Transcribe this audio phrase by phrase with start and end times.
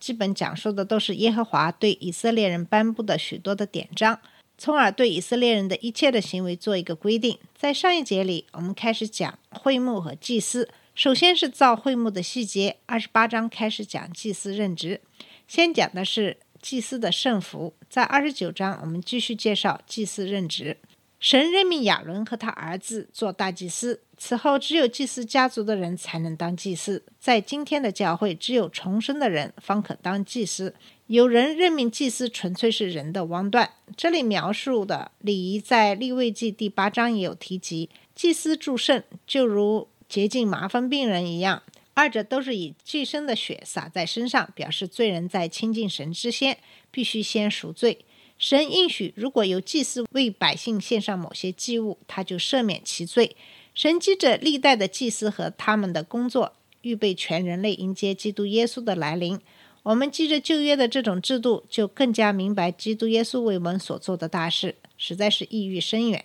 [0.00, 4.18] 基本讲述的都是耶和华对以色列人颁布的许多的典章，
[4.56, 7.38] 从而对以色列人的一切的行为做一个规定。
[7.54, 10.68] 在上一节里，我们开始讲会幕和祭司。
[10.94, 15.00] 首先是造会幕的细节，二十八章开始讲祭司任职。
[15.46, 20.78] 先讲的是祭司的圣服，在二十九章我们继续介绍祭司任职。
[21.20, 27.04] 神任命亚伦和他儿子做大祭司，此后只有祭司家族的人才能当祭司。
[27.18, 30.74] 在今天的教会，只有重生的人方可当祭司。
[31.08, 33.68] 有人任命祭司，纯粹是人的妄断。
[33.94, 37.90] 这里描述的礼仪，在立位记第八章也有提及。
[38.14, 41.62] 祭司祝圣，就如洁净麻风病人一样，
[41.92, 46.56] 二者都是以祭牲的血洒在身上，表示罪人在亲近神之先，
[46.90, 48.06] 必须先赎罪。
[48.40, 53.36] 神应许，如果有祭司为百姓献上某些祭物，他就赦免其罪。
[53.74, 59.38] 神记着历代的祭司和他们的工作，预备全人类迎接基督耶稣的来临。
[59.82, 66.24] 我们记着旧约的这种制度，就更加明白基督耶稣为我们所做的大事，实在是意义深远。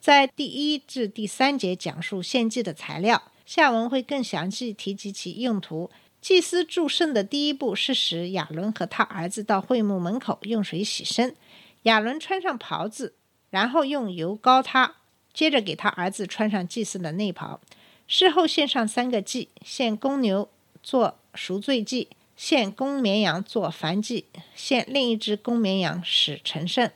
[0.00, 5.88] 在第一至第三节讲述献祭的材料，下文会更详细提及其用途。
[6.20, 11.34] 祭司祝圣的第一步是使亚伦和他儿子到会幕门口用水洗身。
[11.82, 13.14] 亚伦穿上袍子，
[13.50, 14.96] 然后用油膏他，
[15.32, 17.60] 接着给他儿子穿上祭司的内袍。
[18.06, 20.48] 事后献上三个祭：献公牛
[20.82, 26.90] 做赎罪祭，献公绵羊做燔祭，献另一只公绵羊使成圣。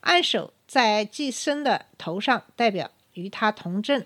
[0.00, 4.04] 按手在祭牲的头上，代表与他同证，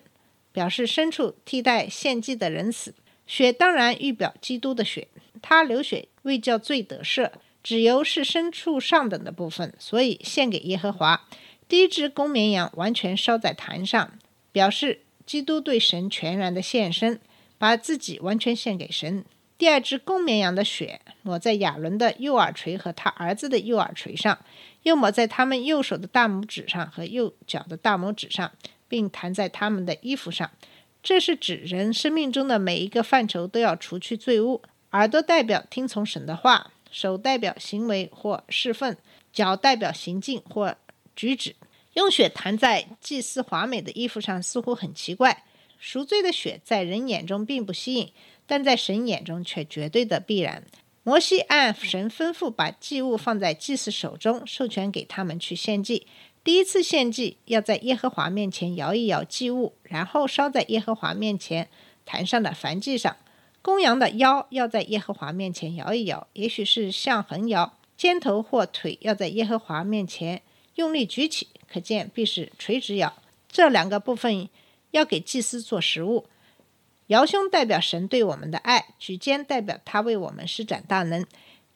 [0.53, 2.94] 表示牲畜替代献祭的人死。
[3.26, 5.06] 血当然预表基督的血，
[5.41, 7.30] 他流血为叫罪得赦。
[7.62, 11.26] 脂油是牲畜上等的部分，所以献给耶和华。
[11.69, 14.12] 第一只公绵羊完全烧在坛上，
[14.50, 17.21] 表示基督对神全然的献身，
[17.59, 19.25] 把自己完全献给神。
[19.56, 24.38] 第二只公绵羊的血抹在亚伦的右耳垂和他儿子的右耳垂上，
[24.84, 28.50] 又抹在他们右手的大拇指上和右脚的大拇指上，
[28.88, 30.50] 并弹在他们的衣服上。
[31.03, 34.62] 这是指人生命中的每一个范畴都要除去罪污。
[34.92, 36.72] 耳朵代表听从神的话。
[36.91, 38.97] 手代表行为或侍奉，
[39.33, 40.77] 脚代表行径或
[41.15, 41.56] 举止。
[41.95, 45.45] 用血弹在祭司华美的衣服上，似乎很奇怪。
[45.78, 48.12] 赎罪的血在人眼中并不吸引，
[48.47, 50.62] 但在神眼中却绝对的必然。
[51.03, 56.07] 摩西按神吩咐，把祭物放在祭司手中，授权给他们去献祭。
[56.45, 61.69] 第一次献祭要在耶和华面前摇一摇祭物，然后烧在耶和华面前
[62.05, 63.17] 坛上的燔祭上。
[63.62, 70.43] 公羊的腰要在耶和华面前摇一摇，也许是向横摇；肩头或腿要在耶和华面前
[70.76, 73.15] 用力举起，可见必是垂直摇。
[73.48, 74.48] 这两个部分
[74.93, 76.26] 要给祭司做食物。
[77.09, 81.27] 摇胸代表神对我们的爱，举肩代表他为我们施展大能。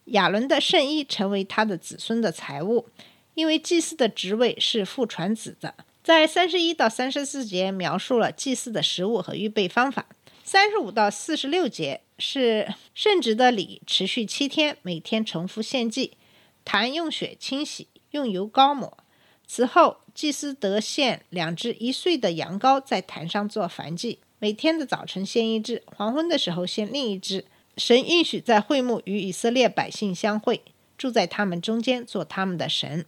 [0.07, 2.89] 亚伦的圣衣成为他的子孙的财物，
[3.35, 5.75] 因为祭司的职位是父传子的。
[6.03, 10.07] 在三十一到三十四节描述了祭司的食物和预备方法。
[10.47, 16.19] 三十五到四十六节是圣职的礼，持续七天，每天重复献祭，
[16.67, 18.99] 坛用血清洗，用油膏抹。
[19.47, 24.19] 此后，祭司得献两只一岁的羊羔，在坛上做燔祭。
[24.39, 27.47] 每天的早晨献一只，黄昏的时候献另一只。
[27.79, 30.61] 神允许在会幕与以色列百姓相会，
[30.99, 33.07] 住在他们中间，做他们的神。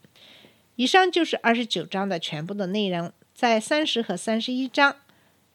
[0.76, 4.96] 以上就是二十九章的全部的内容，在三十和三十一章。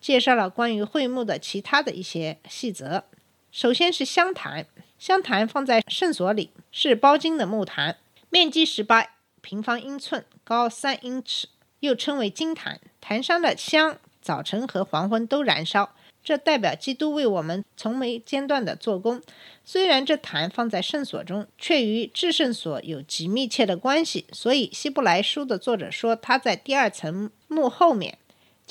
[0.01, 3.05] 介绍了关于会幕的其他的一些细则。
[3.51, 4.65] 首先是香坛，
[4.97, 7.97] 香坛放在圣所里，是包金的木坛，
[8.29, 9.05] 面积十八
[9.41, 11.47] 平方英寸，高三英尺，
[11.81, 12.79] 又称为金坛。
[12.99, 15.93] 坛上的香，早晨和黄昏都燃烧，
[16.23, 19.21] 这代表基督为我们从没间断的做工。
[19.65, 28.17] 虽然这坛放在圣所中，却与至圣所有极密切的关系，所以希伯来书的作者说，他在第二层幕后面。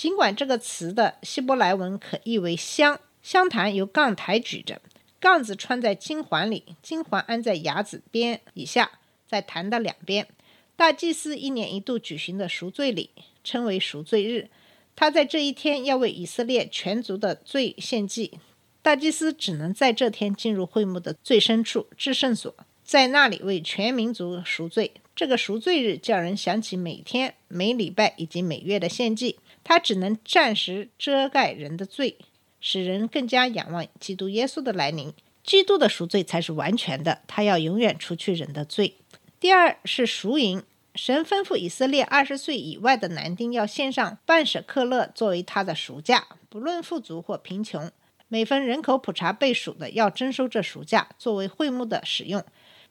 [0.01, 4.81] 尽管这个词的希伯来文可译为香，香坛由杠抬举着，
[5.21, 8.93] 杠子穿在金环里，金环安在牙子边以下，
[9.29, 10.27] 在坛的两边。
[10.75, 13.11] 大祭司一年一度举行的赎罪礼
[13.45, 14.49] 称为赎罪日，
[14.97, 18.39] 他在这一天要为以色列全族的罪献祭。
[18.81, 24.93] 大祭司只能在这天进入会幕的最深处至圣所，在那里为全民族赎罪。
[25.21, 32.17] 这个赎罪日叫人想起每天、每礼拜以及每月的献祭，它只能暂时遮盖人的罪，
[32.59, 35.13] 使人更加仰望基督耶稣的来临。
[35.45, 38.97] 基督的赎罪才是完全的，他要永远除去人的罪。
[39.39, 40.63] 第二是赎银，
[40.95, 47.91] 神吩咐以色列二十岁以外的男丁要献上半舍克勒作为他的赎价，不论富足或贫穷。
[48.29, 52.43] 每逢人口普查被数的，要征收这赎价作为会幕的使用。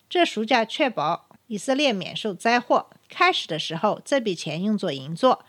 [0.07, 2.85] 这赎价确保以色列免受灾祸。
[3.09, 5.43] 开始的时候，这笔钱用作银座，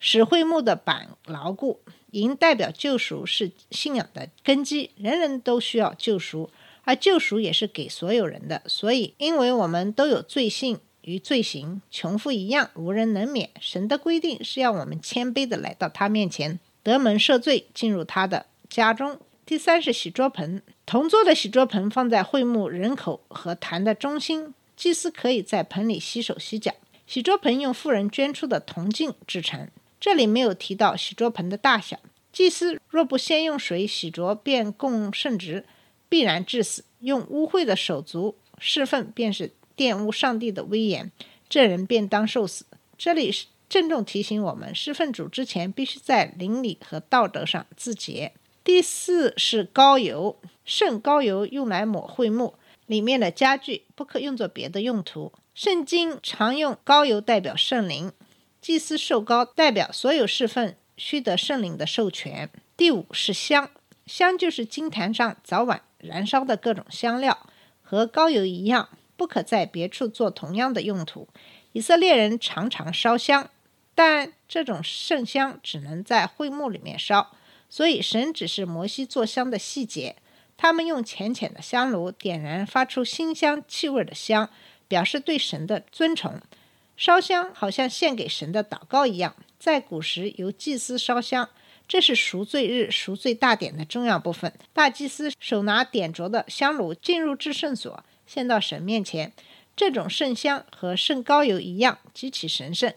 [0.00, 1.80] 使会幕的板牢固。
[2.10, 4.90] 银代表救赎，是信仰的根基。
[4.96, 6.50] 人人都需要救赎，
[6.82, 8.62] 而救赎也是给所有人的。
[8.66, 13.50] 所以，因为我们都有罪性与罪行，穷富一样，无人能免。
[13.60, 19.20] 神的规定是要我们谦卑的来到他面前，得门赦罪，进入他的家中。
[19.44, 26.74] 第三是洗桌盆，铜做的洗桌盆放在会幕人口和坛的中心，祭司可以在盆里洗手洗脚。
[27.06, 29.68] 洗桌盆用富人捐出的铜镜制成，
[30.00, 31.98] 这里没有提到洗桌盆的大小。
[32.32, 35.64] 祭司若不先用水洗濯，便供圣职，
[36.08, 36.84] 必然致死。
[37.00, 41.12] 用污秽的手足侍奉，便是玷污上帝的威严，
[41.48, 42.66] 这人便当受死。
[42.98, 48.32] 这里是郑重提醒我们，侍奉主之前，必须在邻里和道德上自洁。
[48.64, 52.54] 第四是膏油，圣膏油用来抹会幕
[52.86, 55.32] 里面的家具，不可用作别的用途。
[55.54, 58.12] 圣经常用膏油代表圣灵，
[58.60, 62.50] 祭司受膏代表所有侍奉须得圣灵的授权。
[62.76, 63.70] 第五是香，
[64.06, 67.46] 香就是金坛上早晚燃烧的各种香料，
[67.82, 71.28] 和膏油一样，不可在别处做同样的用途。
[71.72, 73.50] 以色列人常常烧香，
[73.94, 77.34] 但这种圣香只能在会幕里面烧。
[77.68, 80.16] 所以，神只是摩西做香的细节。
[80.56, 84.48] 他们用浅浅的香炉点燃，发出馨香气味的香，
[84.88, 86.40] 表示对神的尊崇。
[86.96, 89.36] 烧香好像献给神的祷告一样。
[89.58, 91.50] 在古时，由祭司烧香，
[91.86, 94.52] 这是赎罪日赎罪大典的重要部分。
[94.72, 99.32] 大祭司手拿点着的香炉进入至圣所，献到神面前。
[99.76, 102.94] 这种圣香和圣膏油一样，极其神圣。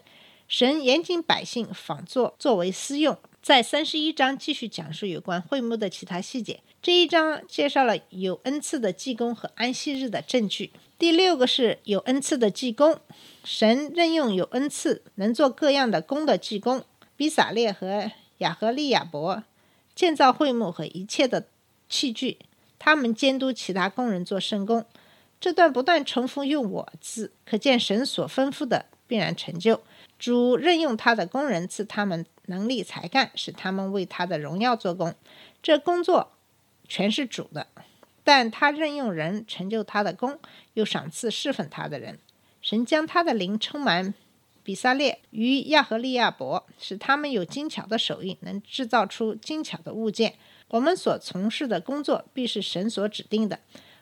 [0.48, 3.18] 神严禁百姓仿作作为私用。
[3.42, 6.60] 在三十一章继续讲述有关会幕的其他细节。
[6.82, 10.72] 这一章介绍了有恩赐的济公和安息日的证据。
[10.98, 12.98] 第六个是有恩赐的济公，
[13.44, 16.82] 神任用有恩赐能做各样的工的济公，
[17.18, 19.44] 比撒列和亚和利亚伯
[19.94, 21.48] 建造会幕和一切的
[21.90, 22.38] 器具，
[22.78, 24.86] 他们监督其他工人做圣工。
[25.38, 29.82] 这段不断重复用“我”字，可见神所吩咐的必然成就。
[30.18, 32.24] 主任用他的工人赐他们。
[32.46, 35.14] 能力才干，使他们为他的荣耀做工。
[35.62, 36.32] 这工作
[36.90, 37.68] 全是主的，
[38.24, 40.40] 但他任用人成就他的功，
[40.74, 42.18] 又赏赐侍奉他的人。
[42.60, 44.12] 神将他的灵充满
[44.64, 50.34] 比萨列与亚和利亚伯，使他们有精巧的手艺，能制造出精巧的物件。
[50.68, 53.60] 我们所从事的工作必是神所指定的，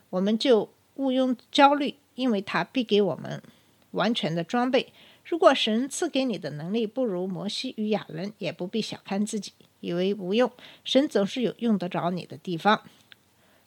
[0.08, 3.42] 我们就毋庸焦虑，因为他必给我们
[3.90, 4.92] 完全的装备。
[5.24, 10.50] 如果神赐给你的能力不如摩西与亚伦，也不必小看自己，以为无用。
[10.84, 12.82] 神总是有用得着你的地方。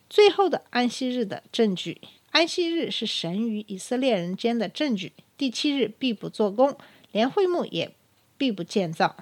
[0.10, 5.14] 最后的安息日的证据，安息日是神与以色列人间的证据。
[5.38, 6.78] 第七日必不做工，
[7.12, 7.94] 连会幕也
[8.38, 9.16] 必不建造。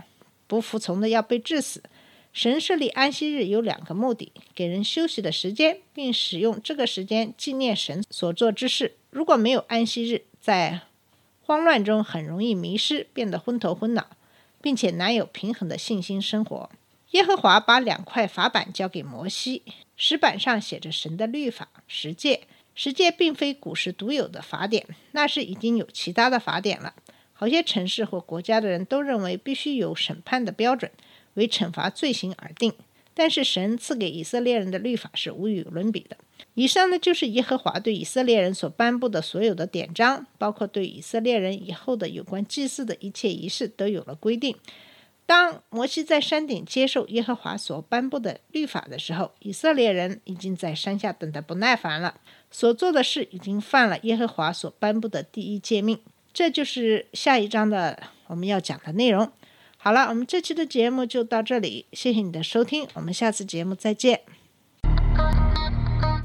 [0.47, 1.83] 不服从的要被治死。
[2.31, 8.95] 神设立安息日有两个目的：给人休息的时间，并使用这个时间纪念神所做之事。
[9.09, 10.81] 如果没有安息日，在
[11.41, 14.11] 慌乱中很容易迷失，变得昏头昏脑，
[14.61, 16.69] 并且难有平衡的信心生活。
[17.11, 19.63] 耶和华把两块法板交给摩西，
[19.95, 22.41] 石板上写着神的律法十诫。
[22.75, 26.93] 十诫并非古时独有的法典，那是已经有其他的法典了。
[27.33, 30.89] 好些城市或国家的人都认为必须有审判的标准，
[31.33, 32.71] 为惩罚罪行而定。
[33.13, 36.15] 但是神赐给以色列人的律法是无与伦比的。
[36.53, 44.55] 以上呢，就是耶和华对以色列人所颁布的所有的典章，包括对以色列人以后的有关祭祀的一切仪式都有了规定。
[45.29, 52.15] 当摩西在山顶接受耶和华所颁布的律法的时候，以色列人已经在山下等得不耐烦了，
[52.49, 55.99] 所做的事已经犯了耶和华所颁布的第一诫命。
[56.33, 59.31] 这就是下一章的我们要讲的内容。
[59.77, 64.21] 好了，我们这期的节目就到这里，谢谢你的收听，我们下次节目再见。